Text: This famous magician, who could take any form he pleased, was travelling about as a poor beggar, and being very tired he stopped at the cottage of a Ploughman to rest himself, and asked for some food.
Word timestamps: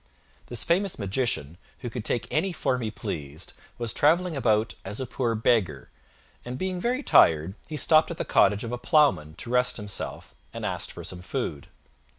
This 0.47 0.63
famous 0.63 0.97
magician, 0.97 1.59
who 1.81 1.89
could 1.91 2.03
take 2.03 2.27
any 2.31 2.51
form 2.53 2.81
he 2.81 2.89
pleased, 2.89 3.53
was 3.77 3.93
travelling 3.93 4.35
about 4.35 4.73
as 4.83 4.99
a 4.99 5.05
poor 5.05 5.35
beggar, 5.35 5.91
and 6.43 6.57
being 6.57 6.81
very 6.81 7.03
tired 7.03 7.53
he 7.67 7.77
stopped 7.77 8.09
at 8.09 8.17
the 8.17 8.25
cottage 8.25 8.63
of 8.63 8.71
a 8.71 8.79
Ploughman 8.79 9.35
to 9.35 9.51
rest 9.51 9.77
himself, 9.77 10.33
and 10.55 10.65
asked 10.65 10.91
for 10.91 11.03
some 11.03 11.21
food. 11.21 11.67